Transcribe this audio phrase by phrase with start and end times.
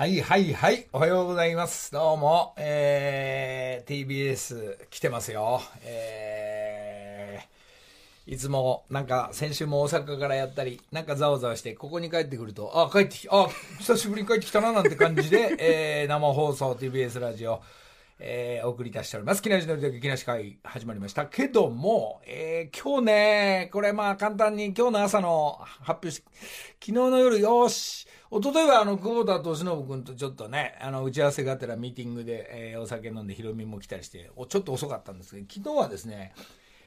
[0.00, 0.86] はいはいはい。
[0.94, 1.92] おはようございます。
[1.92, 5.60] どうも、えー、TBS 来てますよ。
[5.84, 13.46] えー、いつも、なんか、先週も大阪からやったり、なんかざわざわして、ここに帰ってくると、あ、帰ってき、あ、
[13.80, 17.60] 久しぶりに帰ってきたな、なんて感じで、 えー、生放送 TBS ラジオ、
[18.20, 19.42] えー、お送り出しております。
[19.42, 26.22] 木梨のりと木梨会始まりましたけども、えー、今日ね、これまあ簡単に今日の朝の発表し、
[26.80, 36.32] 昨日の夜、よし、一昨日はあの、久保田敏信君とちょっとね、あの、打ち合わせがてらミーティングで、えー、お酒飲んでヒロミも来たりして、おちょっと遅かったんですけど、昨日はですね、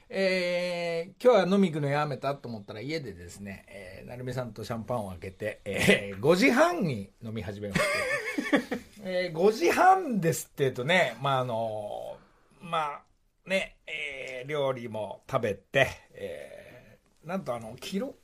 [0.08, 12.16] えー、今日は飲み行くのやめたと思ったら家でですね、えー、成美さんとシャンパンを開けて、えー、5時半に飲み始めまして、 えー、5時半ですって言うとね、まああの
[12.62, 13.02] まあ
[13.46, 18.16] ね、えー、料理も食べて、えー、なんとあの、記録、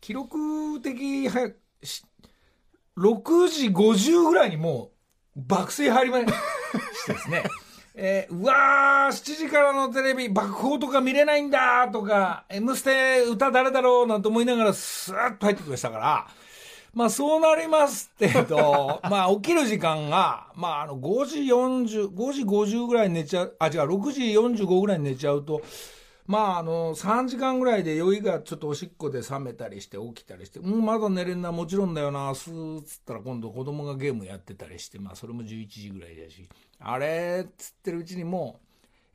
[0.00, 1.50] 記録的は
[1.82, 2.04] し
[2.96, 4.92] 6時50ぐらいにも
[5.36, 7.44] う爆睡入りま してですね、
[7.96, 16.26] えー、うわー、7時からのテレビ、爆砲とか見れないんだとか、M ステ歌誰だろうなんて思いながらスーッと入ってきましたから、
[16.92, 25.62] まあそうなりますけど、 まあ起きる時間が、まああの5時40、5時50ぐらいに寝ちゃう、あ違う、6時45ぐらいに寝ちゃうと、
[26.26, 36.48] まああの3時間ぐらいで酔いがちょっとおしっこで冷めたりして起きたりして、うん、まだ寝れんな、もちろんだよな、スーッつったら今度子供がゲームやってたりして、まあそれも11時ぐらいだし、
[36.80, 38.66] あれっつってるうちにもう、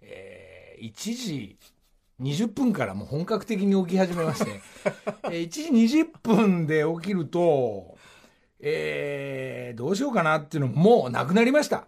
[0.01, 1.57] えー、1時
[2.21, 4.61] 20分からもう本格的に起き始めまして、
[5.25, 7.97] えー1時20分で起きると、
[8.59, 11.87] えー、どうしようかなっていうのももうなくなりました。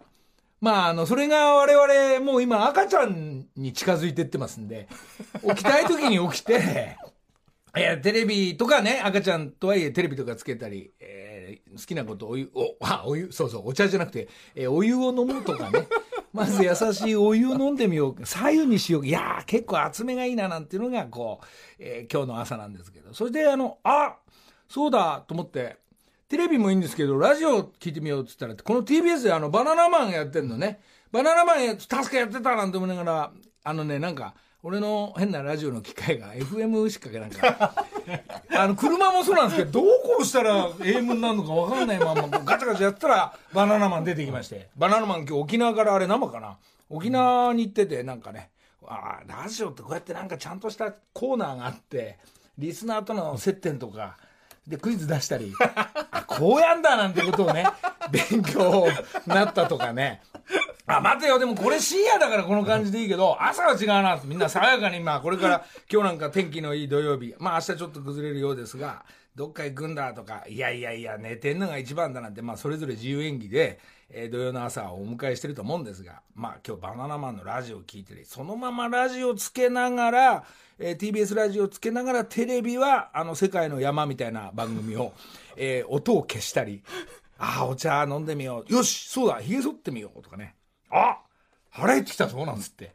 [0.62, 4.88] まあ、あの、それが我々、もう今赤ちゃんに近づいてってますんで、
[5.42, 6.98] 起きたい時に起きて、
[7.76, 15.88] えーテレビとかね、赤ちゃんとはいえテレビとかつけたり、えー好きなことお湯、お、 あ、お湯、そうそう、お茶じゃなくて、えーお湯を飲むとかね、
[16.32, 18.26] まず優しいお湯を飲んでみよう。
[18.26, 19.06] 左右にしよう。
[19.06, 21.46] いやー、結構厚めがいいななんていうのが、こう、
[21.78, 23.14] えー今日の朝なんですけど。
[23.14, 24.18] それで、あの、あ
[24.68, 25.78] そうだと思って、
[26.32, 30.80] テレビもいいんですけど、ラジオ聞いてみようって言ったら、この TBS であの、バナナマンやってんのね。
[31.10, 33.32] バナナマンや、確かやってたなんて思いながら、
[33.64, 37.84] あのね、なんか、俺の変なラジオの機械が FM しかなんか、
[38.56, 44.70] あの、車もそうなんですけど、どうこうしたら AM になるのか分かんないまま、ガチャガチャやったら、バナナマン出てきまして。
[44.74, 46.56] バナナマン今日沖縄からあれ生かな？
[46.88, 48.48] 沖縄に行ってて、なんかね、
[48.86, 52.16] ああ、ラジオってこうやってなんかちゃんとしたコーナーがあって、
[52.56, 54.16] リスナーとの接点とか、
[54.66, 55.52] で、クイズ出したり、
[56.26, 57.66] こうやんだなんてことをね、
[58.10, 58.86] 勉強
[59.26, 60.22] なったとかね。
[60.86, 73.80] あ、待てよ、でもこれ深夜だからこの感じでいいけど、朝は違うなってみんな爽やかに、まあこれから今日なんか天気のいい土曜日、まあ明日ちょっと崩れるようですが、どっか行くんだとか、いやいやいや、寝てんのが一番だなんて、まあそれぞれ自由演技で、
[74.10, 80.44] えー土曜の朝をお迎えしてると思うんですが、まあ今日バナナマンのラジオを聞いてる、そのままラジオつけながら、
[80.82, 85.12] えー TBS ラジオつけながらテレビは、あの世界の山みたいな番組を、
[85.56, 86.82] えー音を消したり、
[87.38, 88.72] ああ、お茶飲んでみよう。
[88.72, 90.56] よし、そうだ、髭剃ってみようとかね。
[90.90, 91.18] あ
[91.70, 92.92] 腹減ってきたぞなんつって。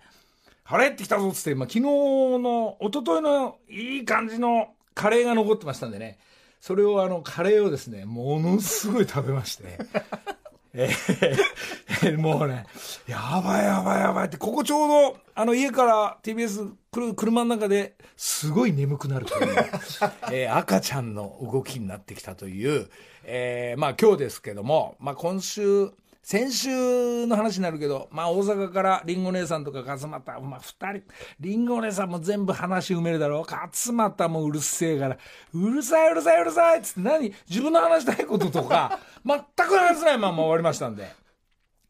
[0.63, 6.19] 腹減ってきたぞっつって、まあ、昨日の、一昨日のいい感じのカレーが残ってましたんでね。
[6.59, 9.77] それをあの、カレーをですね、ものすごい食べまして。
[10.73, 12.65] えー もうね、
[13.07, 19.55] やばいやばいやばいって、ここちょうど、あの家から TBS 来る車の中ですごい眠くなるという、
[20.31, 22.89] えー赤ちゃんの動きになってきたという、
[23.23, 25.91] えーまあ今日ですけども、まあ今週、
[26.27, 31.03] 先週の話になるけど、まあ大阪からリンゴ姉さんとか勝俣、まあ二人、
[31.39, 33.49] リンゴ姉さんも全部話埋めるだろう。
[33.49, 35.17] 勝俣もうるせえから、
[35.53, 37.33] うるさいうるさいうるさいっつって何？
[37.49, 41.09] 自分の話したいこととか、 全く話せないまま終わりましたんで。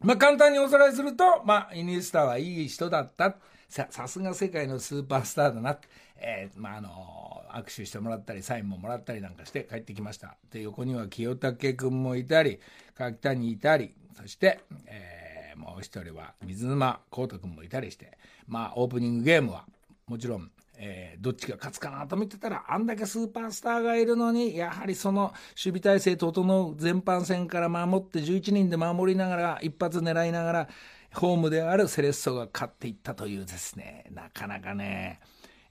[0.01, 3.37] まあ簡単におさらいすると、まあイニエスタはいい人だった。
[3.67, 5.79] さ、さすが世界のスーパースターだな。
[6.17, 10.37] えーまああの握手してもらったり、サインももらったりなんかして帰ってきました。
[10.51, 12.59] で、横には清武君もいたり、
[12.95, 18.15] 柿谷いたり、そして、えーもう一人は水沼光太君もいたりして、
[18.47, 19.65] まあオープニングゲームは、
[20.05, 25.33] もちろん、えーどっちが勝つかなと見てたら、あんだけスーパースターがいるのに、やはりその
[25.63, 30.69] 守備体制整う全般戦から守って11人で守りながら、一発狙いながら、
[31.15, 35.19] ホームであるセレッソが勝っていったというですね、なかなかね、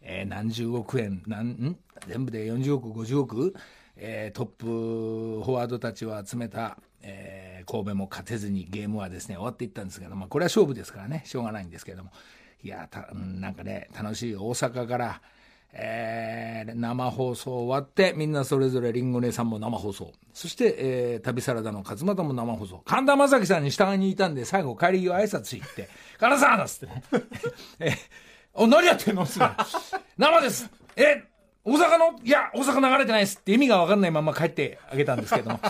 [0.02, 1.76] えー何十億円、なんん？
[2.08, 3.54] 全部で40億、50億、
[3.96, 7.35] えートップフォワードたちを集めた、えー
[7.66, 12.10] 神戸も勝てずにゲームはですね終わっていったんですけど、まあ、これは勝負ですからねしょうがないんですけども
[12.62, 15.20] いやたなんかね楽しい大阪から、
[15.72, 20.12] えー、生放送終わって、みんなそれぞれりんご姉さんも生放送。
[20.32, 22.82] そして、えー、旅サラダの勝俣も生放送。
[22.86, 27.02] 神田正輝さんに従いにいたんで、最後帰り際挨拶行って、神田さんっつってね。
[27.80, 27.92] え
[28.54, 29.38] お、何やってんのす
[30.16, 31.24] 生ですえ
[31.62, 32.19] 大阪の？
[32.24, 35.60] いや、大阪流れてないですって意味が分かんないまま帰ってあげたんですけども。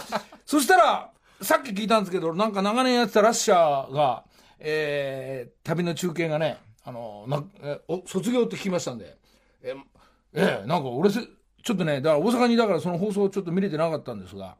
[0.44, 1.10] そしたら、
[1.40, 4.24] さっき聞いたんですけど、なんか長年やってたラッシャーが、
[4.58, 9.16] えー、旅の中継がね、あの、なえお卒業って聞きましたんで、
[9.62, 9.74] え
[10.34, 14.56] え、なんか俺ちょっとね、だから大阪にだからその放送ちょっと見れてなかったんですが、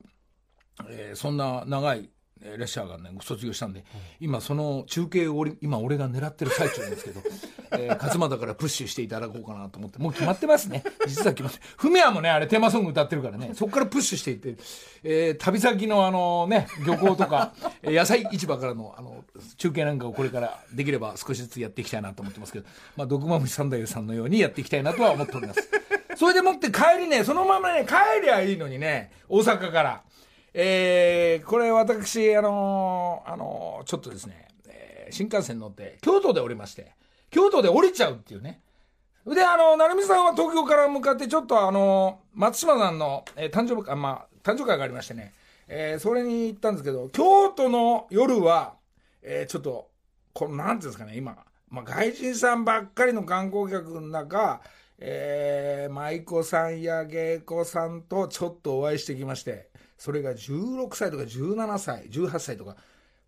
[0.89, 2.11] えー、そんな長い
[2.57, 3.85] 列車がね卒業したんで、
[4.21, 7.21] 今その中継を今俺が狙ってる最中なんですけど、
[7.73, 14.57] えー、勝俣からプッシュしていただこうかなと思ってもう決まってますね実は決まってフミヤもねあれテーマソング歌ってるからねそこからプッシュしていって、
[15.03, 17.53] えー、旅先のあのね漁港とか
[17.83, 19.25] 野菜市場からのあの
[19.57, 22.67] 中継なんかをこれからできれば少しずつやっていきたいなと思ってますけど
[22.97, 25.69] まあ毒まむし三太夫さんのようにやっていきたいなとは思っております
[26.17, 30.03] それでもって帰りねそのままね帰りゃいいのにね大阪から。
[30.59, 36.95] えー、これ私、あのー、あのー、ちょっとですね、えー、新幹線乗って、京都で降りまして、
[37.29, 38.63] 京都で降りちゃうっていうね。
[39.27, 45.35] で、あの、成美さんは東京から向かって、ちょっとあの、松島さんの、えー、誕生日、あ、まあ、誕生会がありましてね、
[45.69, 48.77] えー、それに行ったんですけど、京都の夜は、
[49.21, 49.91] えー、ちょっと、
[50.33, 51.37] この、なんていうんですかね、今、
[51.69, 54.63] まあ、外人さんばっかりの観光客の中、
[54.99, 62.77] えー、舞妓さんや芸妓さんとちょっとお会いしてきまして、それが16歳とか17歳18歳とか。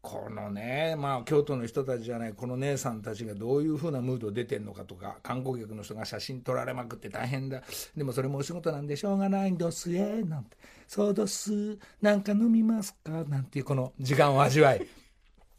[0.01, 7.63] このねまあ京都の人たちじゃないこの姉さんたちがどういうふうなムード出てんのかとか観光客の人が写真撮られまくって大変だ。
[7.97, 10.57] でもそれもお仕事なんでしょうがないんですえなんて。
[10.87, 14.87] そうどすなんか飲みますかなんていうこの時間を味わい。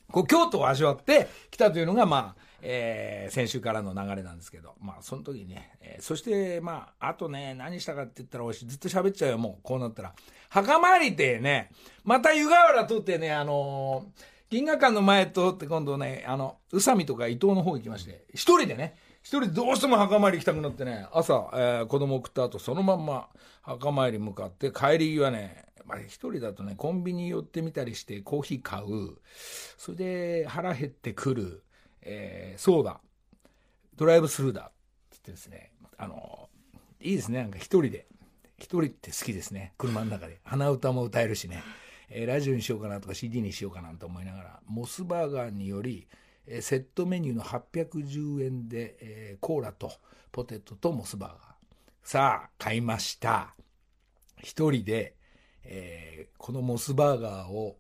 [0.10, 10.14] こう京都を味わってきたというのがまあえー、先週からの流れなんですけど、まあ、その時ね、えー、そして、まあ、あとね、何したかって言ったら、おしずっと喋っちゃうよ、もう、こうなったら。
[10.50, 11.72] 墓参りってね、
[12.04, 23.28] また湯河原通ってね、あのー、銀河館の前通って今度ね、あの、宇佐美とか伊東の方行きまして、一人でね、一人どうしても墓参り行きたくなってね、朝、えー、子供送った後、そのまんま
[23.62, 29.18] 墓参り向かって、帰り際ね、まあ、一人だとね、コンビニ寄ってみたりして、コーヒー買う。
[29.78, 31.64] それで、腹減ってくる。
[32.02, 33.00] えー、そうだ、
[33.96, 34.72] ドライブスルーだって
[35.12, 36.50] 言ってですね、あの、
[37.02, 38.08] いいですね、なんか一人で。
[38.58, 40.40] 一人って好きですね、車の中で。
[40.44, 41.64] 鼻歌も歌えるしね、
[42.10, 46.08] えー、ラジオにしようかなとか CD にしようかなと思いながら、モスバーガーにより、
[46.46, 49.92] えー、セットメニューの810円で、えー、コーラと
[50.32, 51.40] ポテトとモスバーガー。
[52.04, 53.56] さあ、買いました。
[54.42, 55.16] 一人で、
[55.64, 57.78] えー、このモスバーガーを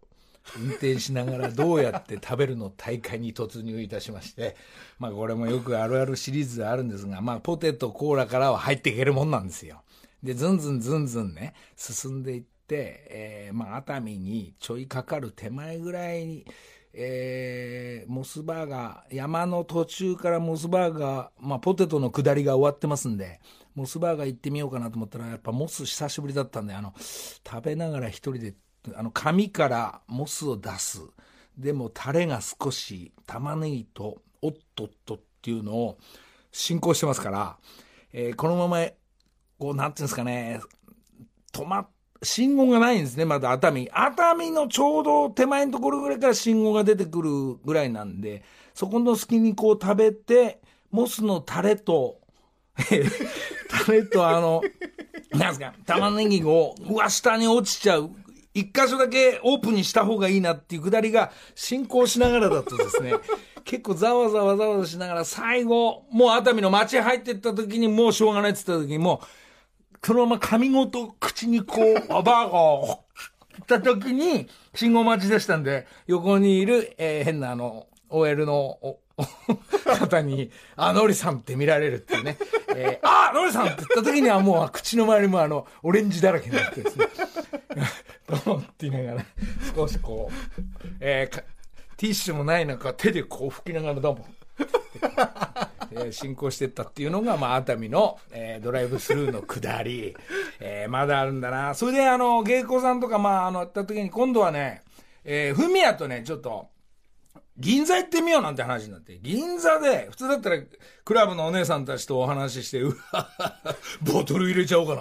[0.58, 4.56] 運転しながらどうやって食べるの大会に突入いたしまして、
[4.98, 9.82] まあこれもよくあるあるシリーズであるんですが、まあポテト、コーラからは入っていけるもんなんですよ。
[10.24, 16.46] で、ずんずんずんずんね、進んでいって、えー、まあ熱海にちょいかかる手前ぐらいに、
[16.94, 23.40] えー、モスバーガー、山の途中からモスバーガー、まあポテトの下りが終わってますんで、
[23.76, 28.56] モスバーガー行ってみようかなと思ったら、やっぱモス久しぶりだったんで、あの、食べながら一人で
[28.96, 31.02] あの紙からモスを出す。
[31.58, 35.98] でもタレが少し玉ねぎとおっとっとっていうのを
[36.52, 37.58] 進行してますから、
[38.14, 38.86] えー、このまま
[39.58, 40.62] こうなんていうんですかね
[41.52, 41.88] 止ま
[42.24, 43.90] 信号がないんですねまだ熱海。
[43.92, 50.62] 熱海のちょうど手前のところぐらいから信号が出てくるぐらいなんでそこの隙にこう食べて
[50.92, 52.20] モスのタレと
[52.76, 54.62] タレとあの
[55.32, 58.12] なんですか玉ねぎをうわ下に落ちちゃう。
[58.60, 63.14] 一箇所だけオープンにした方がいいなっていうくだりが進行しながらだとですね、
[63.64, 73.00] 結構ざわざわざわざしながら最後、もう熱海の街入ってった時にもうしょうがないって言った時にもう、そのまま髪ごと口にこう、バーガーを
[73.62, 78.80] った時に信号待ちでしたんで、横にいる、えー、変なあの、OL の
[80.00, 82.38] 方に、あ、ノリさんって見られるっていうね。
[82.76, 87.08] えー、あ、ノリさんって言った時にはもう口の周りもあの、オレンジだらけになってですね。
[88.46, 89.26] どうって言いながら、
[89.76, 90.64] 少しこう、
[91.00, 91.44] えー、
[91.98, 94.26] ティッシュもない中、手でこう拭きながらどうも。
[95.92, 100.16] え、進行してったっていうのが、まあ、熱海の、えー、ドライブスルーの下り、
[100.60, 101.74] えー、まだあるんだな。
[101.74, 104.84] それで、あの、芸妓さんとか、まあ、あの、やった時に、今度はね、
[105.24, 106.68] えー、フミヤとね、ちょっと、
[107.60, 110.60] 銀座行ってみようなんて話になって、銀座で、普通だったら、
[111.04, 113.30] クラブのお姉さんたちとお話しして、うわ
[114.02, 114.96] ボトル入れちゃおうか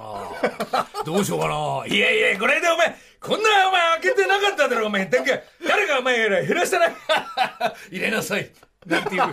[0.72, 0.86] な。
[1.04, 1.86] どうしようかな。
[1.86, 5.06] いやいや、これでお前、こんなお前開けてなかっただろ、お前。
[5.06, 5.24] だか
[5.66, 6.86] 誰がお前減らしたな。
[7.90, 8.50] 入れなさい。
[8.86, 9.32] なんていう、なん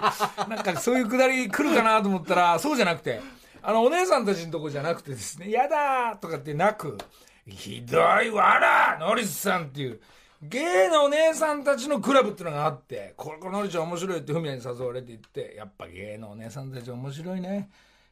[0.63, 3.22] かそういうくだり来るかなと思ったら、そうじゃなくて、
[3.63, 6.96] あの、お姉さんたちのとこじゃなくてですね、やだーとかってなく、
[7.48, 10.00] ひどいわらノリスさんっていう、
[10.42, 17.70] ゲイのお姉さんたちのクラブっていうのがあって、これ、このりちゃん面白いってフミヤに誘われて行って、やっぱゲイのお姉さんたち面白いね。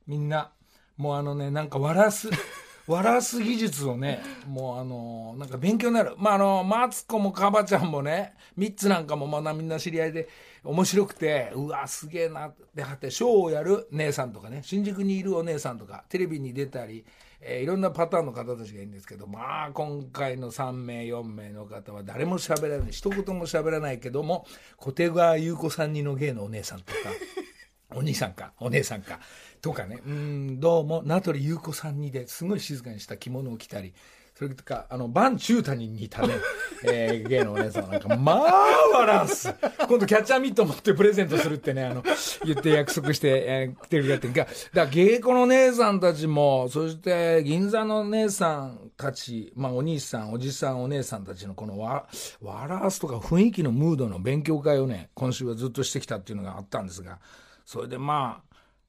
[0.07, 0.51] みんな。
[0.97, 2.29] もうあのね、なんか笑わす。
[2.85, 6.15] 笑わす技術をね、もうあの、なんか勉強になる。
[6.17, 10.27] まあ、あの、マツコもカバちゃんもね、ミッツなんかもまだみんな知り合いで
[10.65, 17.05] 面白くて、うわ、すげえなってはって、ショーをやる姉さんとかね、新宿にいるお姉さんとか、テレビに出たり、
[17.45, 24.45] えー、いろんなパターンの方たちがいるんですけど、まあ、今回の3名、4名の方は誰も喋らない、一言も喋らないけども、
[24.77, 26.99] 小手川優子さんにの芸のお姉さんとか、
[27.95, 29.19] お兄さんか、お姉さんか、
[29.61, 33.93] とかね、うん、どうも、名取裕子さんにですごい静かにした着物を着たり、
[34.35, 36.33] それとか、あの、バンチュータに似たね、
[36.83, 38.41] えー、芸のお姉さんなんか、まあ、
[38.93, 39.53] 笑わす。
[39.87, 42.03] 今度キャッチャーミット持ってプレゼントするってね、あの、
[42.43, 52.07] 言って約束して、えー、テレビやってんが、だから芸妓の姉さんたちも、そして銀座の姉さんたち、まあ、お兄さん、おじさん、お姉さんたちのこのわ、
[52.41, 57.19] 笑わすとか雰囲気のムードの勉強会をね、今週はずっとしてきたっていうのがあったんですが、
[57.65, 58.41] それでま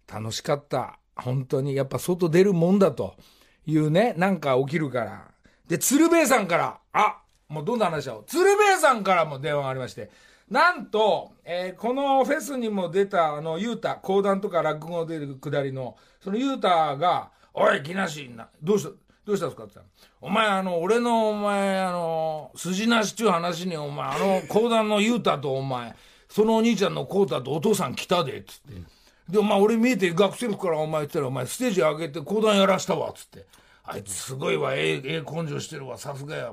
[0.09, 0.99] あ、楽しかった。
[1.17, 3.15] 本当に、やっぱ外出るもんだと
[3.67, 5.34] いうね、なんか起きるから。
[5.69, 8.25] で、鶴瓶さんから、あ、もうどんな話だろう。
[8.27, 10.11] 鶴瓶さんからも電話がありまして、
[10.51, 18.91] なんと、えー、このフェスにも出た、あの、ゆうた、講談とか落語出るくだりの、そのゆうたが、おい、木梨な、どうした、
[19.25, 25.95] どうしたんですかって言った、お前、あの、俺の、お前、あの、筋なしっちゅう話に、お前、あの、講談のゆうたと、お前、
[26.29, 28.83] そのお兄ちゃんのコータとお父さん来たで、つって。
[29.29, 33.47] で、まあ俺見えて学生服からお前言ったら、お前ステージ上げて講談やらしたわ、つって。
[33.85, 36.53] あいつすごいわ、ええ、ええ根性してるわ、さすがや。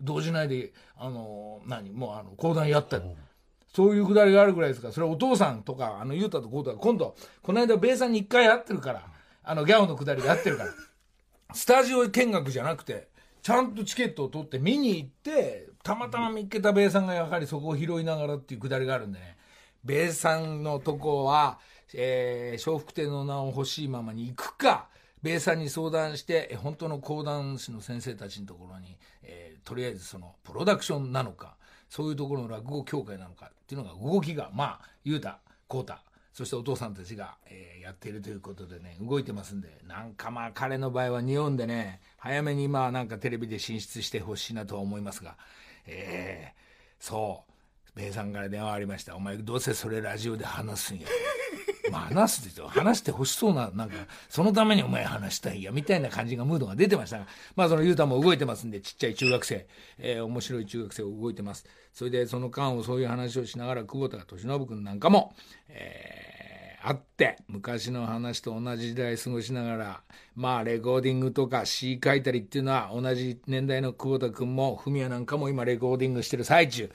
[0.00, 3.00] 動じないで、あの、何、もうあの、講談やった
[3.72, 9.06] そういうくだりがあるぐらいですから、それお父さんとか、あの、ゆうたとこうた今度、この間、ベイさんに一回会ってるから、
[9.44, 10.70] あの、ギャオのくだりがあってるから、
[11.54, 13.08] スタジオ見学じゃなくて、
[13.42, 19.36] ちゃんとチケットを取って見に行って、たまたま見っけたベイさんがやはりそこを拾いながらっていうくだりがあるんでね、
[19.84, 21.58] ベイさんのとこは、
[21.94, 24.88] えー、笑福亭の名を欲しいままに行くか、
[25.22, 31.56] ベイさんに相談して、本当の講談師の先生たちのところに、えー、とりあえずその、プロダクションなのか、
[31.88, 35.38] そういうところの落語協会なのかっていうのが動きが、まあ、ゆうた、
[35.68, 36.02] こうた、
[36.32, 45.36] そしてお父さんたちが、えー、やっているということでね、動いてますんで、なんかまあ彼の場合は日本でね、早めにまあなんかテレビで進出してほしいなとは思いますが、
[45.86, 47.52] えー、そう、
[47.94, 49.14] ベイさんから電話ありました。
[49.14, 51.06] お前どうせそれラジオで話すんや。
[51.92, 52.62] まあ話すで。
[52.66, 53.96] 話してほしそうな、なんか、
[54.30, 59.66] そのためにお前話したいや、みたいな感じがムードが出てましたが、まあそのゆうたも動いてますんで、ちっちゃい中学生、
[59.98, 61.66] えー、面白い中学生動いてます。
[61.92, 65.34] それでその間をそういう話をしながら、久保田敏信君なんかも、
[65.68, 70.00] えー、会って、昔の話と同じ時代過ごしながら、
[70.34, 76.90] まあレコーディングとか詩書いたりっていうのは、同じ年代の久保田君も、文也なんかも今レコーディングしてる最中。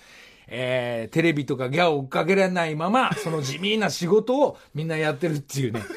[0.47, 5.81] えー、テレビとかギャを追っかけられないまま、その地味な仕事をみんなやってるっていうね。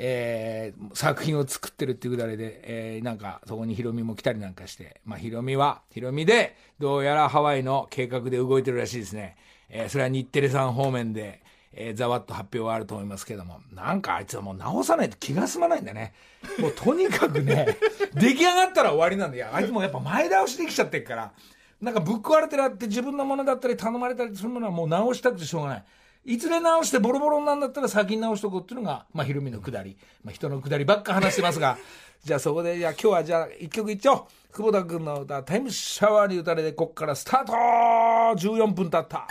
[0.00, 9.36] えー、作品を作ってるっていうくだりで、えー、なんか、そこにヒロミも来たりなんかして、まあ、ヒロミは、ヒロミで、どうやらハワイの計画で動いてるらしいですね。
[9.68, 16.12] えー、それは日テレさん方面で、えー、ざわっと発表はあると思いますけども、なんかあいつはもう直さないと気が済まないんだね。
[16.58, 17.76] もうとにかくね、
[18.14, 19.48] 出来上がったら終わりなんだよ。
[19.52, 21.32] あいつもやっぱ前倒しできちゃってるから、
[21.80, 25.84] なんかぶっ壊れてるって自分のものだったり頼まれたりするものはもう直したくてしょうがない。
[26.24, 29.96] いずれ直してボロボロになんだったら先に直しとこうっていうのが、まあ、ひろみのくだり。
[30.24, 31.78] まあ、人のくだりばっか話してますが、
[32.24, 34.24] じゃあそこで、じゃあ今日はじゃあ一曲いっちゃおう。
[34.52, 39.26] 久保田君の歌、タイムシャワーに打たれて、こっからスタート !14 分経った。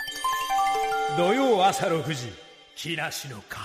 [1.16, 2.32] 土曜朝6時、
[2.74, 3.60] 木梨の会。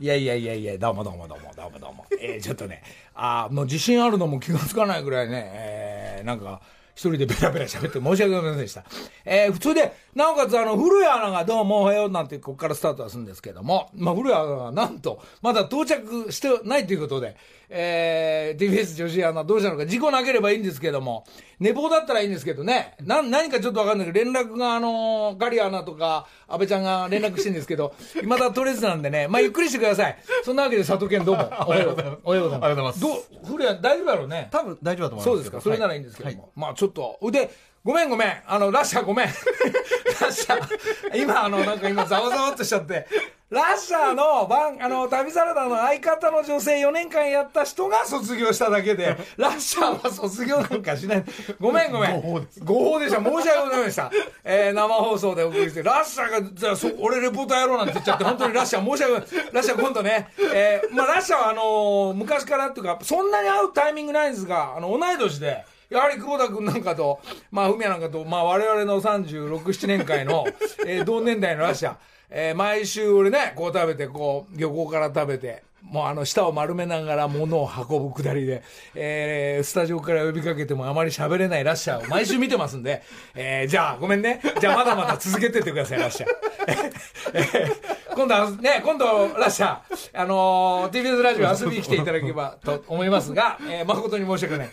[0.00, 2.06] いやいやいやいや、どうもどうもどうもどうもどうも。
[2.18, 2.82] えー、ちょっとね、
[3.14, 6.60] あもう自信あるのも気がつかないぐらいね、えー、なんか、
[6.94, 8.84] 一人でベラベラ喋って申し訳ございませんでした。
[9.24, 17.36] えー、普通で、なおかつあの、古谷アナがどうもおはようなんてここからスタートはするんですけども、まあ、古谷アナがなんと、まだ到着してないということで、
[17.70, 21.24] えー、TBS 女子アナどうしたのか、事故なければいいんですけども、
[21.58, 30.18] 寝坊だったらいいんですけどね、な、何かちょっとわかんないけど、連絡があのー、ガリアナとか、安倍ちゃんが連絡してるんですけど、 未だ取れずなんでね、まあ、ゆっくりしてください。
[30.44, 31.42] そんなわけで佐藤健どうも。
[31.66, 32.18] おはようございます。
[32.24, 33.00] おはようございます。
[33.00, 33.12] どう、
[33.46, 34.48] 古谷大丈夫だろうね。
[34.50, 35.24] 多分大丈夫だと思います。
[35.24, 36.42] そうですか、それならいいんですけども。
[36.42, 37.50] はい、まあちょっと、腕、
[37.84, 38.42] ごめんごめん。
[38.46, 39.26] あの、ラッシャーごめん。
[40.20, 41.20] ラッシャー。
[41.20, 43.06] 今、あの、なんか今、ざわざわっとしちゃって。
[43.52, 51.24] ラッシャーの番、あの、旅サラダの相方の女性4年間やった人が卒業しただけで、ラッシャーは卒業なんかしない。
[51.60, 52.14] ごめんごめん。
[52.14, 53.22] 誤報です誤報でした。
[53.22, 54.10] 申し訳ございませんでした。
[54.42, 59.52] えー、生放送でお送りして、ラッシャーが、じゃあ、そ俺レポーターやろうなんて言っちゃって、本当にラッシャー申し訳ない。
[59.52, 67.20] ラッシャー今度ね、えー、まあラッシャーはあのー昔からっていうか、そんなに会うタイミングないんですが、あの、同い年で、やはり久保田君なんかと、
[67.50, 70.46] まあ、文也なんかと、まあ、我々の36、7年会の、
[70.86, 71.96] えー同年代のラッシャー、
[72.30, 78.62] えー毎週俺ね、こう食べて、こう、漁港から食べて、もうあの、舌を丸めながら物を運ぶくだりで、
[78.94, 83.02] えースタジオから呼びかけてもあまり喋れないラッシャーを毎週見てますんで、
[83.34, 84.40] えーじゃあ、ごめんね。
[84.60, 86.30] じゃあ、まだまだ続けてってください、ラッシャー。
[87.34, 89.06] えー今度はね、今度、
[89.38, 89.80] ラッシャー、
[90.12, 94.70] あのー TBS ラジオ遊びに来ていただければと思いますが、えー誠に申し訳ない。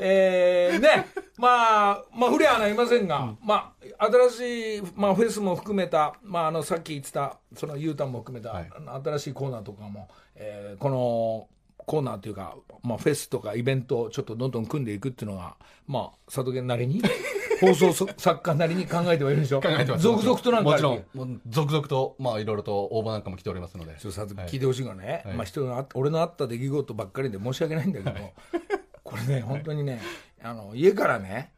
[0.00, 1.06] えーね、
[1.38, 8.70] まあ、まあ、フレアはいませんが、まあ、新しい、まあ、フェスも含めた、まあ、あの、さっき言ってた、その U ターンも含めた、はい
[9.04, 11.48] 新しいコーナーとかも、えーこの、
[11.84, 17.02] コーナーというか、まあ、フェスとかイベントをちょっとどんどん組んでいくっていうのが、まあ、佐渡源なりに、
[17.60, 20.02] 放送そ作家なりに考えてはいるんでしょ考えてます。
[20.02, 23.96] 続々となんかもちろん続々とまあいろいろと応募なんかも来ておりますので。
[24.00, 25.34] ちょっと聞いてほしいからね、はい。
[25.36, 28.32] まあ、人があ俺のあった出来事ばっかりで申し訳ないんだけど、
[29.04, 30.00] これね、本当にね、
[30.42, 31.52] あの家からね、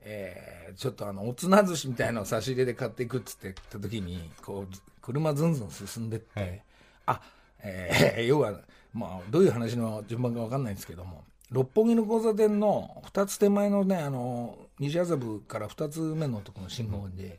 [0.00, 6.62] えーちょっとあのおつな寿司みたいなのを差し入れで買っていくっつって言った時にこうず車ずんずん進んでって、はい。
[7.06, 7.20] あ、
[7.62, 8.60] えー 要は、
[8.92, 17.38] まあ、どういう話の順番か分かんないんですけども六本木の交差点の2つ手前のねあの西麻布から2つ目のところの信号で、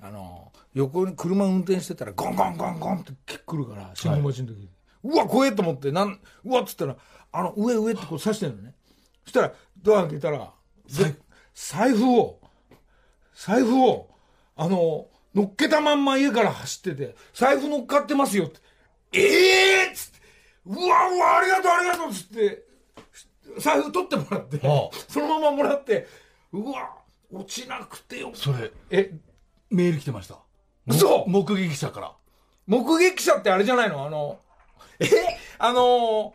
[0.00, 3.12] あの横に車運転してたらゴンゴンゴンゴンって
[3.44, 4.68] 来るから信号待ちの時、
[5.04, 6.96] うわ怖えと思ってなんうわっつったら
[7.32, 8.74] あの上上ってこう刺してるのね。
[9.24, 9.52] そしたら
[9.82, 10.52] ドア開けたら
[10.86, 11.16] で
[11.54, 12.40] 財布を
[13.34, 14.08] 財布を
[14.56, 18.60] あの乗っけたまんま家から走ってて財布乗っかってますよって
[19.12, 20.18] ええー、っつって。
[20.66, 22.64] うわうわありがとうありがとうっつって。
[23.58, 24.96] 財布取ってもらってああ。
[25.08, 26.06] そのままもらって。
[26.52, 26.96] うわ
[27.32, 28.30] 落ちなくてよ。
[28.34, 28.70] それ。
[28.90, 29.12] え
[29.70, 30.38] メール来てました。
[30.86, 31.24] 嘘。
[31.26, 32.12] 目撃者から。
[32.66, 34.04] 目撃者ってあれじゃないの？
[34.04, 34.38] あの
[35.00, 35.06] え
[35.58, 36.34] あの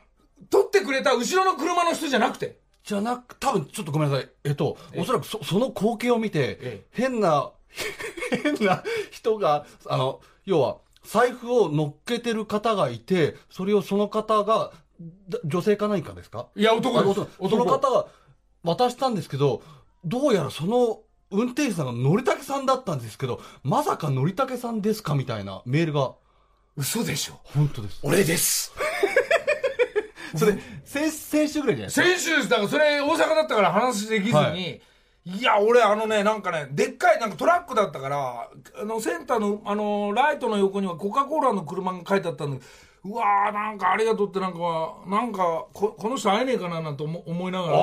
[0.50, 2.60] 取ってくれた後ろの車の人じゃなくて。
[2.84, 4.30] じゃなく多分ちょっとごめんなさい。
[4.44, 6.86] えっとおそらくそその光景を見て、え。
[6.92, 7.52] 変な
[8.44, 14.72] 変な人があの要は財布を乗っけてる方がいてそれをその方が
[15.30, 16.48] だ女性か何かですか？
[16.56, 17.28] いや男です。
[17.50, 18.08] その方が
[18.64, 19.62] 渡したんですけど
[20.04, 26.14] どうやらその運転手さんがのりたけさんだったんですけどまさかのりたけさんですかみたいなメールが。
[26.78, 27.40] 嘘でしょ。
[27.46, 28.00] 本当です。
[28.04, 28.74] 俺です。
[30.36, 32.08] それ先先週ぐらいじゃないですか？
[32.08, 32.50] 先週です。
[32.50, 34.82] だからそれ大阪だったから話できずに、、はい
[35.42, 47.78] や俺あのねなんかねでっかいなんかトラックだったからあのセンターのあのライトの横にはコカ・コーラの車が書いてあったんだけどうわーなんかありがとうってなんかなんかここの人会えねえかななんて思思いながら。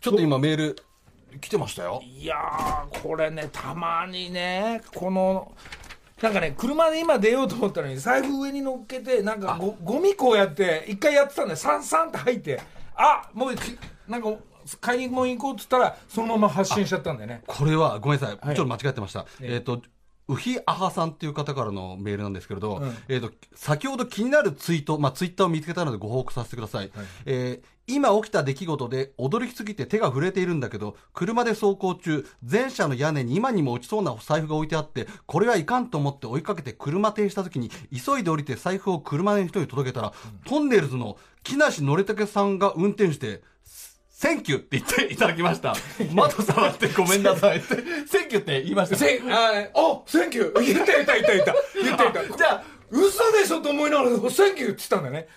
[0.00, 0.76] ちょっと今メール
[1.40, 2.00] 来てましたよ。
[2.02, 5.52] いやーこれねたまにねこの
[6.20, 11.56] なんかね車で今出ようと思ったのに財布上に乗っけてなんかごゴミこうやって一回やってたんだよ。
[11.56, 12.60] サンサンって入って。
[12.96, 14.28] あもうきなんか
[14.80, 17.42] 買い物行こうっつったらそのまま発信しちゃったんだよね。
[17.46, 18.56] これはごめんなさい、はい。
[18.56, 19.54] ちょっと間違ってました、ええ。
[19.54, 19.82] えっ、と
[20.28, 22.96] ウヒアハさんっていう方からのメールなんですけれど、うん。
[23.08, 26.90] えっ、と、先ほど気になるツイート、まあ、ツイッターを見つけたのでご報告させてください。
[27.26, 40.12] えー今起きた出来事で驚きすぎて手が震えているんだけど、車で走行中、前車の屋根に今にも落ちそうな財布が置いてあって、これはいかんと思って追いかけて車停した時に、急いで降りて財布を車の人に届けたら、
[40.46, 43.42] とんねるずの木梨憲武さんが運転して、
[44.22, 45.74] thank you って言っていただきました。
[46.14, 47.74] 窓触ってごめんなさいって。
[48.06, 48.96] thank you って言いました。
[48.96, 55.28] せんああ thank you 言った言った言った言った言った言ったじゃあ、嘘でしょと思いながら thank you って言ったんだよね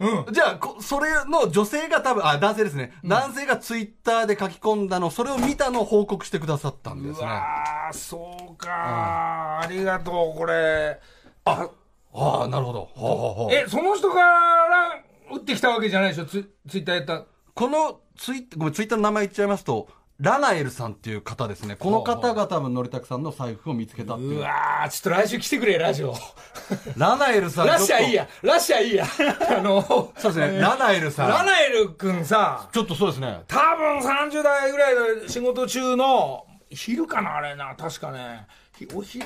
[0.00, 2.92] うんじゃあ、こそれの女性が多分、あ、男性ですね。
[3.04, 7.24] 男性がツイッターで書き込んだの、それを見たのを報告してくださったんですね。
[7.24, 10.98] うわーそうか、ありがとうこれ
[11.44, 11.68] あ
[12.14, 13.48] ああ、なるほど。
[13.52, 14.90] えその人から
[15.30, 16.24] 打ってきたわけじゃないでしょ？
[16.26, 17.24] ツツイッターやった
[17.58, 19.88] このツイッごめん、ツイッターの名前言っちゃいますと、
[20.20, 21.74] ラナエルさんっていう方ですね。
[21.74, 24.40] この方が多分、のりたくさんの財布を見つけたっていうう。
[24.42, 26.14] わーちょっと来週来てくれラジオ
[26.96, 27.66] ラナエルさん。
[27.66, 29.04] ラッシャーいいやラッシャーいいや
[29.58, 30.12] あのと。
[30.18, 30.60] そうですね。
[30.60, 31.30] ラナエルさん。
[31.30, 33.40] ラナエル君さちょっとそうですね。
[33.48, 39.24] 多分30代ぐらいの仕事中の昼かなあれな確かねひお昼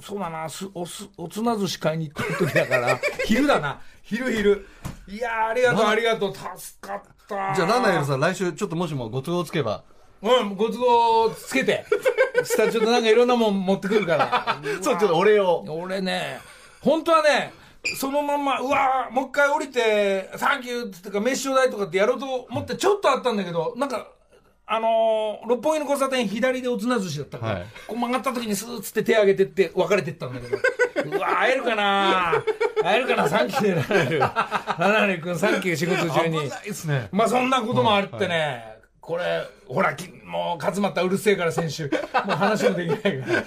[0.00, 3.80] そうだなすおすおつな寿司買いに行った時だから 昼だな。
[4.02, 4.68] 昼昼。
[5.08, 6.34] いやーありがとうラありがとう。
[6.34, 9.82] 助かったじゃあ、ラナエルさん、来週ちょっともしもご都合つけば、
[10.22, 11.84] うんご都合つけて。
[12.44, 14.58] スタジオとなんかいろんなもん持ってくるから。
[14.80, 15.64] そう、ちょっとお礼を。
[15.68, 16.40] 俺ね、
[16.80, 17.52] 本当はね、
[17.98, 24.08] そのまま、うわーもう一回降りて、サンキューってか、飯ちょうだいとかってやろうと思ってちょっとあったんだけど、なんか、
[24.68, 30.56] あのー六本木の交差点左でおつな寿司だったから、はいこう曲がった時にスーッつって手挙げてって別れてったんだけど、
[31.16, 32.42] うわー会えるかな？
[32.82, 33.28] 会えるかな？
[33.28, 34.18] サンキューでラナル。
[34.18, 36.40] ラナル君サンキュー仕事中に。
[36.64, 37.08] ですね。
[37.12, 41.90] まあそんなこともあってね、これ、ほら、きもう勝俣うるせえから先週、も
[42.32, 43.42] う話もできないから。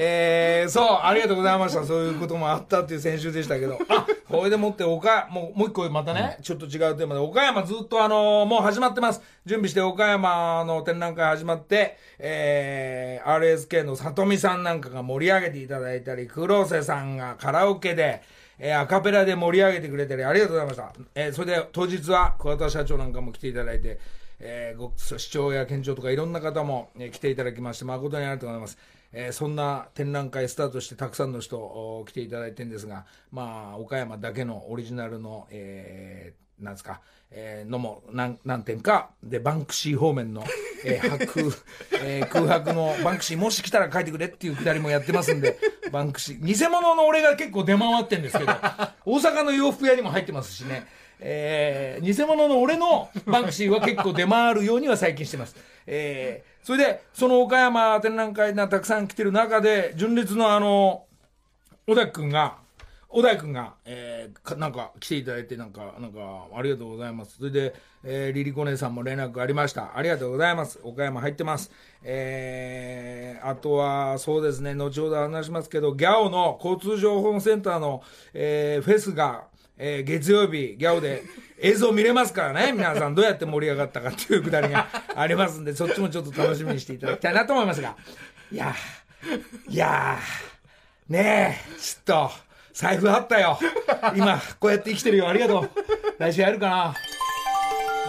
[0.00, 1.82] えー、そう、ありがとうございました。
[1.82, 3.80] そういうこともあったっていう先週でしたけど。
[3.90, 9.20] あ、これでもって、岡、もう、もう一個またね、ちょっと違うテーマで、岡山ずっとあのもう始まってます。
[9.44, 18.22] 準備して岡山の展覧会始まって、えー、RSK の里見さんなんかが盛り上げていただいたり、黒瀬さんがカラオケで、
[18.60, 20.92] えーアカペラで盛り上げてくれたりありがとうございました。
[21.16, 23.98] えーそれで当日は桑田社長なんかも来ていただいて、
[24.38, 28.78] えーご市長や県庁とかいろんな方も、えー来ていただきまして誠にありがとうございます。
[29.12, 40.44] えーそんな展覧会スタートしてたくさんの人お来ていただいてるんですが、まあ、岡山だけのオリジナルの、えーなんですか、えーのも何何点か、で、バンクシー方面の、
[40.84, 41.52] えー 白、
[42.02, 45.56] えー空白のバンクシー、もし来たら書いてくれっていうくだりもやってますんで、
[45.92, 48.50] バンクシー、偽物の俺が結構出回ってるんですけど、
[49.06, 50.86] 大阪の洋服屋にも入ってますしね、
[51.20, 55.54] えー偽物の俺のバンクシーは結構出回るようには最近してます。
[55.90, 61.06] えーそれで、その岡山展覧会がたくさん来てる中で、純烈のあの、
[61.86, 62.58] 小田君が、
[63.08, 67.38] 小田井君が、えーなんか来ていただいて、なんか、なんか、ありがとうございます。
[67.38, 67.74] それで、
[68.04, 69.96] えーリリコ姉さんも連絡ありました。
[69.96, 70.78] ありがとうございます。
[70.82, 71.70] 岡山入ってます。
[72.02, 78.02] えーあとは、そうですね、後ほど話しますけど、ギャオの交通情報センターの、
[78.34, 79.44] えーフェスが、
[79.78, 81.22] えー月曜日、ギャオで
[81.60, 87.96] 映像見れますからね、皆さんどうやって盛り上がったかっていうくだりがありますんで、そっちもちょっと楽しみにしていただきたいなと思いますが。
[88.52, 92.30] いやー、いやー、ねえ、ちょっと、
[92.72, 93.58] 財布あったよ。
[94.14, 95.28] 今、こうやって生きてるよ。
[95.28, 95.70] ありがとう。
[96.18, 96.94] 来週やるかな。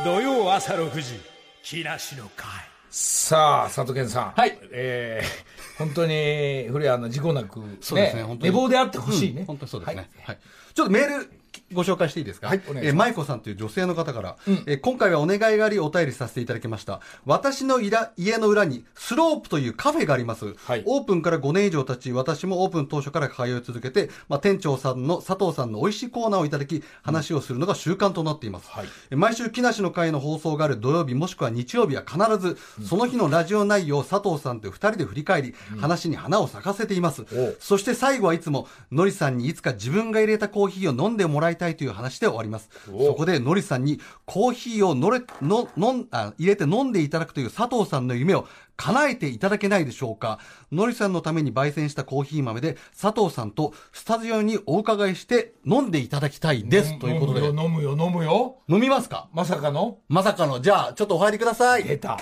[0.06, 1.20] 土曜朝6時
[1.64, 2.46] 木梨の会
[2.90, 4.32] さあ、佐藤健さん。
[4.32, 9.42] はいえー、本当に、古谷の事故なく、そうですね本当に寝坊であってほしいね。
[9.42, 9.96] うん本当にそうですね。
[9.98, 10.38] はいはい。
[10.74, 11.39] ちょっとメール
[11.74, 12.48] ご紹介していいですか？
[12.48, 12.88] はいお願いします。
[12.88, 17.02] えー、舞子さんという女性の方から、えー今回はお願いがありお便りさせていただきました。
[17.26, 20.54] 私のいら家の裏にスロープというカフェがあります。
[20.56, 20.84] はい。
[20.86, 28.70] オープンから5年以上経ち、私もオープン当初から通い続けて、まあ、店長さんの佐藤さんの美味しいコーナーをいただき、話をするのが習慣となっています。
[28.70, 28.88] はい。
[29.12, 37.24] えー毎週木梨の会の放送がある土曜日もしくは日曜日は必ず、その日のラジオ内容を佐藤さんと2人で振り返り、話に花を咲かせています。
[37.34, 42.70] おそして最後はいつも、のりさんにいつか自分が入れたコーヒーを飲んでもらいたいという話で終わります。
[42.92, 50.40] おそこでのりさんにコーヒーをのれののんあ入れて飲んでいただくという佐藤さんの夢を叶えていただけないでしょうか。
[50.72, 56.98] のりさんのために焙煎したコーヒー豆で佐藤さんとスタジオにお伺いして飲んでいただきたいです。
[56.98, 57.48] ということで。
[57.48, 58.58] 飲むよ、飲むよ、飲むよ。
[58.68, 59.28] 飲みますか？
[59.34, 60.00] まさかの？
[60.08, 61.84] まさかの、じゃあ、ちょっとお入りください。
[61.84, 62.20] 出た。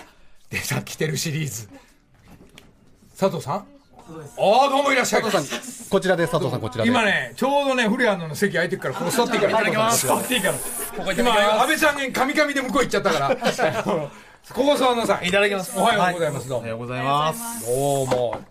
[0.50, 1.70] 出た、来てるシリーズ。
[3.18, 3.77] 佐藤さん？
[4.10, 5.22] ああ、どうもいらっしゃい。
[5.22, 6.32] 佐藤さん、こちらです。
[6.32, 6.90] 佐藤さん、こちらで。
[6.90, 9.52] 今ね、ちょうどね、古谷の席空いてるから、ここ座っていいから。
[9.52, 10.08] いただきます。
[10.08, 11.14] 座っていいから。
[11.14, 13.36] 今、安倍さんにカミカミで向こう行っちゃったから。
[14.54, 15.28] ここ座んなさい。
[15.28, 15.74] いただきます。
[15.78, 16.48] おはようございます。
[16.48, 16.60] どうも。
[16.60, 17.66] おはようございます。
[17.66, 18.42] どうも。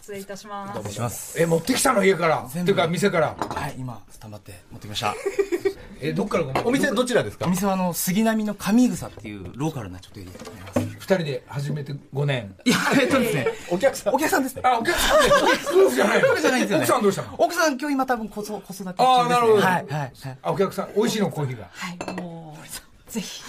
[0.00, 0.92] 失礼いたします。
[0.92, 1.40] します。
[1.42, 2.04] え、持ってきたの？
[2.04, 2.46] 家から。
[2.48, 3.34] っていうか、店から。
[3.38, 5.14] はい、今、スタンバって持ってきました。
[6.00, 6.44] え、どっから？
[6.64, 7.46] お店どちらですか？
[7.46, 10.81] お店は、あの、杉並の上草っていうローカルなちょっとエリアになります。
[11.12, 12.54] 二人で始めて5年。
[12.64, 14.14] いや、えっとですね、お客さん。
[14.14, 14.62] お客さんですね。
[14.64, 15.28] あ、お客さんで、
[15.68, 16.84] 夫婦じゃないの夫婦じゃないんですよね。
[16.84, 17.34] 奥さんどうしたの？
[17.36, 18.94] 奥さん今日今多分子育子育て中です、ね。
[18.96, 20.12] あーなるほどはい、はい、はい。
[20.42, 21.68] あ、お客さん、美味しいのコーヒーが。
[21.70, 23.42] はい、もう、ぜひ。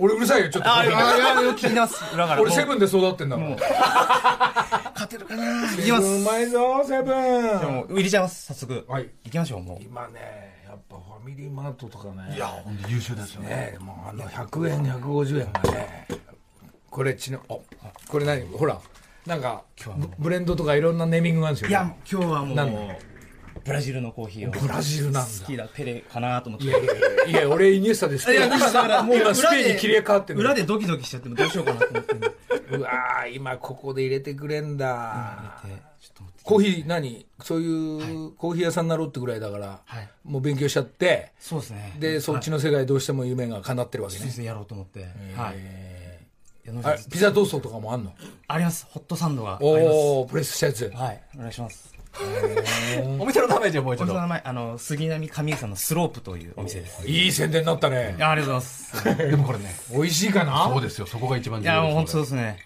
[0.00, 0.76] 俺うるさいよ、ちょっと。
[0.76, 2.02] あ、いや、いや、聞いてます。
[2.14, 2.42] 裏から。
[2.42, 3.56] 俺セブンで育ってんだもん。
[3.56, 5.44] 勝てるかな？
[5.76, 6.06] 行きます。
[6.06, 7.74] うまいぞ、セブじゃあン。
[7.74, 8.84] もう、入れちゃいます、早速。
[8.88, 9.08] はい。
[9.24, 9.82] 行きましょう、もう。
[9.82, 12.34] 今ね、やっぱファミリーマートとかね。
[12.34, 13.48] いや、ほんと優秀ですよね。
[13.48, 16.06] ねもうあの100円150円がね
[16.90, 17.56] これちのあ
[18.08, 18.46] これ何？
[18.48, 18.80] ほら
[19.26, 19.62] なんか
[19.98, 21.70] ブブレンドとかいろんなネーミングがあるんですよ。
[21.70, 24.50] いや、今日はもう、ブラジルのコーヒーを。
[24.50, 25.20] ブラジルなんだ。
[25.40, 26.66] 好きだ、ペレかなと思って。
[26.66, 26.98] いやいやい
[27.32, 32.14] やいや俺イニエスタですいや、だからもう今スペインに切り替わってる裏でドキドキしちゃってもどうしようかなと思って。
[32.76, 35.62] うわー今ここで入れてくれんだ。
[36.42, 37.26] コーヒー何？
[37.42, 40.08] そういうコーヒー屋さんになろうってぐらいだから、はい。
[40.24, 41.96] もう勉強しちゃってそうですね。
[42.00, 44.22] でそっちの世界どうしても夢が叶ってるわけね。
[44.22, 45.00] 先生やろうと思って。
[45.36, 46.07] はい。
[47.10, 48.12] ピザトーストとかもあんの？
[48.48, 48.86] あります。
[48.90, 50.90] ホットサンドがありおおプレスしたやつ。
[50.94, 51.20] はい。
[51.36, 51.94] お願いします。
[53.20, 54.20] お店の名前じゃあもう一度お店の。
[54.22, 57.06] 名前、あの、杉並上草のスロープというお店です。
[57.06, 58.66] いい宣伝になったねいや、ありがとうござ
[59.10, 59.28] います。
[59.30, 60.68] でもこれね、美味しいかな？
[60.68, 61.06] そうですよ。
[61.06, 62.58] そこが一番いや、もう本当そうでですね。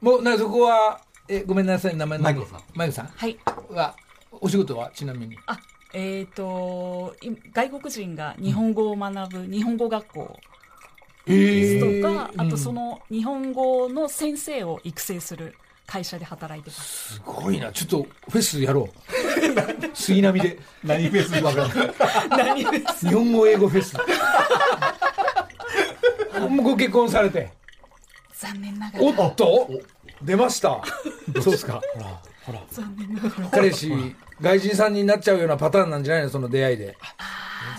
[0.00, 3.06] もうなそこはえごめんなさい名前マイコさんマイコさん？
[3.06, 3.38] はい。
[3.70, 3.94] は
[4.40, 5.36] お仕事はちなみに？
[5.46, 5.58] あ、
[5.94, 10.36] えっ、と、い外国人が日本語を学ぶ日本語学校
[11.26, 15.54] ですとか、あとその日本語の先生を育成する
[15.86, 17.14] 会社で働いてます。
[17.14, 17.70] すごいな。
[17.72, 18.92] ちょっとフェスやろう。
[19.94, 20.58] 杉並で。
[20.82, 21.32] 何フェス？
[21.44, 21.84] わかんな
[22.56, 22.64] い。
[22.64, 23.96] 何です日本語英語フェス。
[26.48, 27.52] もうご結婚されて。
[28.34, 29.04] 残念ながら。
[29.04, 29.68] おっと？
[30.22, 30.82] 出ました。
[31.42, 31.80] そうですか。
[32.70, 33.48] 残念ながら。
[33.50, 33.92] 彼氏
[34.40, 36.30] 外人さんになっちゃうようなパターンなんじゃないの？
[36.30, 36.96] その出会いで。
[37.00, 37.14] あ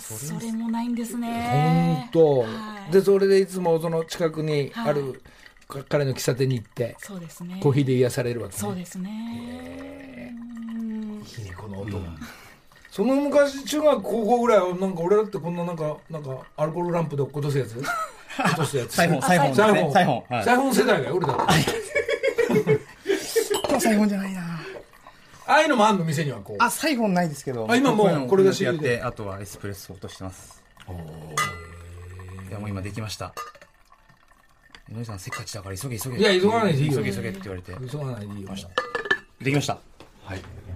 [0.03, 2.09] それもないんです本ね。
[2.11, 2.45] 当、は
[2.89, 5.21] いでそれでいつもその近くにある、
[5.67, 7.59] か彼の喫茶店に行ってそうですね。
[7.61, 9.09] コーヒーで癒されるわけ、ね、そうですね。
[10.77, 12.03] うんいいねこの音が、
[12.91, 17.77] その昔中学高校ぐらいはなんか俺だってこんななんかなんかアルコールランプで落っことすやつ？
[17.79, 19.87] 落とすやつ サイフォン、サイフォンサイフォン。
[19.87, 20.23] ねサイフォン。
[20.35, 20.43] はい。
[20.43, 21.37] サイフォン世代だよ俺だっ
[23.69, 24.41] て サイフォンじゃないな
[25.45, 27.69] ああいうのもあんの店にはこうあ、サイフォンないですけど。
[27.69, 30.63] あ今もうういうのこれが主流でやって、あとはエスプレッソを落としてます。
[32.49, 33.33] いや、もう今できました。
[34.91, 36.17] 井上さんせっかちだから急げ急げ。
[36.17, 37.73] いや急がないでいいよ急げ急げって言われて。
[37.89, 38.49] 急がないでいいよ
[39.41, 39.77] できました。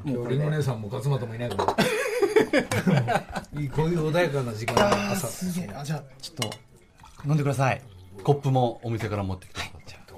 [0.05, 5.69] 今日リンゴ姉さんも勝俣もいないから いいこういう穏やかな時間が朝すげえ。
[5.73, 6.57] あ、じゃあ、ちょっと、
[7.25, 7.81] 飲んでください。
[8.23, 9.61] コップもお店から持ってきて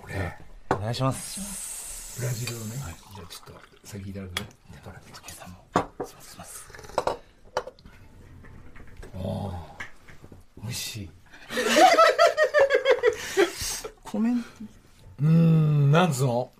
[0.03, 0.37] 俺
[0.71, 1.68] お願いします。
[2.19, 4.45] ブラジルをね、じゃあちょっと先いただくね
[5.13, 5.57] 時計さんも。
[6.05, 6.63] すいますいません。
[10.61, 11.09] 美味しい
[14.03, 16.51] コメンうーんなんつうの？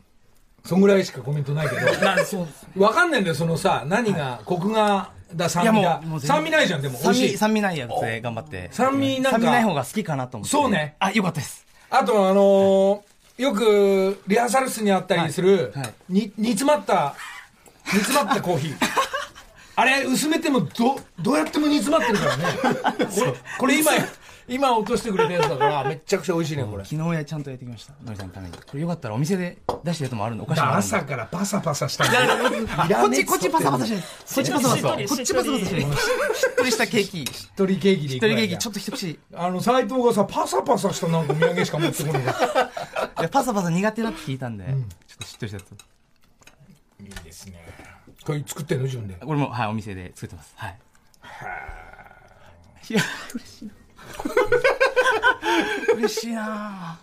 [0.66, 2.00] そんぐらいしかコメントないけどト。
[2.06, 2.68] なんそうです。
[2.78, 8.70] わかんないんだよそのさ何がコクがだ酸味だ酸味ないじゃんでも美酸味、味しい酸味ないやつで頑張って。
[8.72, 10.52] 酸味なんか酸味ない方が好きかなと思って。
[10.52, 11.66] そうねあ、よかったです。
[11.90, 13.09] あとあのー
[13.40, 15.84] よくリハーサル室にあったりする、はい。
[15.84, 15.94] はい。
[16.10, 17.16] に煮詰まった
[17.86, 18.76] 煮詰まったコーヒー。
[19.78, 22.44] あれ薄めてもどどうやっても煮詰まってるからね。
[23.16, 23.92] これこれ今
[24.50, 27.94] 今落としてくれたやつだから めっちゃくちゃ美味しいねこれ昨日やちゃんとやってきました。
[28.04, 28.58] のりさんのために。
[28.58, 30.96] これよかったらお店で出してるやつもあるんで、お菓子もあるんで。
[30.96, 32.12] 朝からパサパサしたこ
[33.08, 34.02] っち、こっちパサパサしてる。
[34.02, 34.88] こっちパサパサ。
[34.88, 35.82] こっしっとりちパサパサしてる。
[35.82, 37.22] しっとりしたケーキ。
[37.24, 39.20] 一人ケーキで一人ケーキ、ちょっっと一口。
[39.34, 44.74] あの斎藤がさパサパサしたなんかお土産しか持ってこない いやパサパサ苦手だって聞いたんで、ちょ
[45.16, 45.72] っとしっとりしたやつ。
[47.02, 47.66] いいですね
[48.26, 50.54] これ作ってんの自分でこれも、はい、お店で作ってます。
[50.56, 50.80] はい。
[52.90, 53.02] いや、
[53.34, 53.79] 嬉しいな。
[55.96, 57.00] 嬉しいな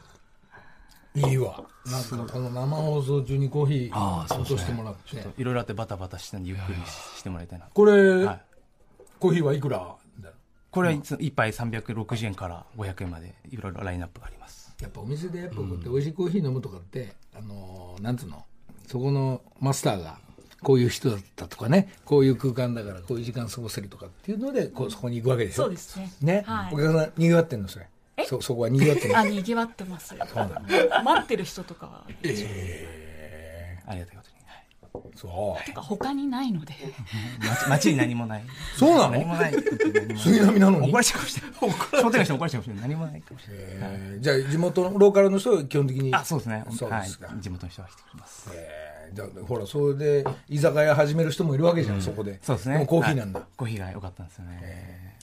[1.15, 6.79] いいわなんかこの生放送中にコーヒー落としてもらっていろいろあってバタバタしてゆっくり
[7.17, 7.67] してもらいたいな。
[7.73, 8.41] これ、はい。
[9.19, 9.95] コーヒーはいくら？
[10.71, 14.75] これはいつ一杯360円から500円まで、いろいろラインナップがあります。
[14.79, 18.45] うやっぱお店でやっぱこうやって美味しいコーヒー飲むとかって、あのーなんつうの？
[18.87, 20.19] そこのマスターが
[20.63, 26.11] こういう人だったとかねこういう空間だからこういう時間過ごせるとかっていうのでこうそこに行くわけでしょそうですね。
[26.21, 26.75] ね、はい。
[26.75, 27.87] お客さんにぎわってんのそれ。
[28.27, 29.19] そそこはにぎわってんの？
[29.19, 30.15] あ、賑わってます。
[31.05, 32.05] 待ってる人とかは、
[33.87, 34.36] ありがたいこと
[35.15, 36.75] そうとか他にないので。
[37.41, 38.45] 街 街に何もない。
[38.77, 39.11] そうなの？
[39.13, 39.55] 何もない。
[40.17, 40.89] 杉並なのに？
[40.89, 41.53] 怒られちゃうかもしれない。
[42.03, 42.83] 商店街の人怒られちゃうかもしれない。
[42.83, 43.67] 何もないかもしれない。
[43.93, 46.15] えーじゃあ地元のローカルの人は基本的に？
[46.15, 46.55] あ、そうですね。
[46.57, 47.29] はいそうですか。
[47.39, 48.51] 地元の人は来てくれます。
[48.53, 52.79] えーじゃあほらそれで居酒屋始める人もいるわけじゃん、そこでそうですね。
[52.79, 55.17] もコーヒーなんだ、はいコーヒーが良かったんですよね。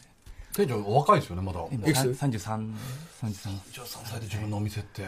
[0.55, 2.13] 店長お若いですよねまだ今いくつ？
[2.15, 2.73] 三十三、
[3.19, 3.51] 三十三。
[3.53, 5.01] 13歳で自分のお店って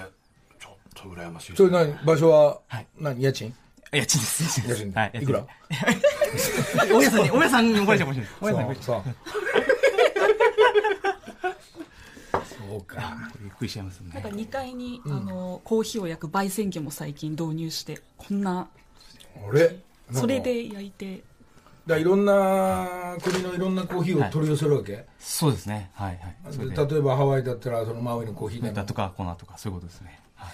[0.59, 2.05] ちょっと羨ましいですそれ何？
[2.05, 3.21] 場所は、はい何？
[3.21, 3.53] 家賃？
[3.97, 4.61] 家賃です。
[4.67, 5.11] 家賃はい。
[5.21, 5.45] いくら？
[6.89, 8.31] 大家さんに、大家さんに怒られちゃうかもしれない。
[8.41, 9.03] 大家さんに怒られちゃそう
[12.69, 12.97] そうか
[13.35, 13.39] う。
[13.43, 14.35] ゆっくりしちゃいますよなんかね。
[14.43, 18.67] 2階に、あのコーヒーを焼く焙煎機も最近導入してこんな
[19.49, 19.77] あれ？
[20.11, 21.23] それで焼いてだか
[21.95, 25.89] らいろんな国のいろんなコーヒーを取り寄せるわけ、そうですね。
[25.93, 26.35] はいはい。
[26.51, 26.75] それで。
[26.75, 30.19] で例えばハワイだったらそのマウイのコーヒーだだとか、粉とか、そういうことですね。
[30.35, 30.51] は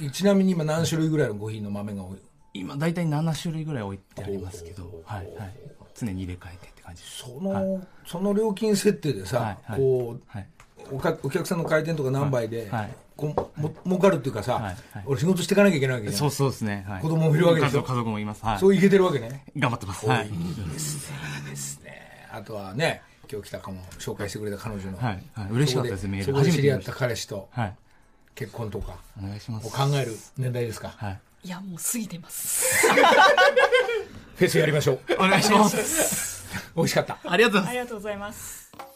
[0.00, 2.18] いちなみに今何種類ぐらいのコーヒーの豆が多い？
[2.58, 5.54] 今、大体7種類ぐらい置いてありますけど、はいはい。
[5.94, 7.18] 常に入れ替えてって感じです。
[7.18, 10.46] その、はいその料金設定でさ、はいはいこはい。
[10.92, 14.74] うおかお客さんの回転とか何倍で、はいこうも儲かるっていうかさ、
[15.06, 16.84] 俺仕事していかなきゃいけないわけそうそうですね。
[16.86, 17.02] はい。
[17.02, 17.82] 子供もいるわけでしょ？
[17.82, 18.44] 家族もいます。
[18.44, 18.58] はい。
[18.58, 20.06] そういけてるわけね頑張ってます。
[20.06, 20.28] はい。
[20.28, 21.92] いいですねいいですね
[22.30, 23.00] あとはね
[23.32, 27.74] 今日来たかも紹介してくれた彼女の、はいはい嬉しかったですメールそこで知り合った初めて見ました彼氏とはい。
[28.34, 29.66] 結婚とかお願いします。
[29.66, 30.92] を考える年代ですか？
[30.98, 31.18] はい。
[31.44, 32.88] いやもう過ぎてます。
[34.36, 35.00] フェスやりましょう。
[35.14, 36.44] お願いします。
[36.76, 37.18] 美味しかった。
[37.24, 37.70] ありがとうございます。
[37.70, 38.95] ありがとうございます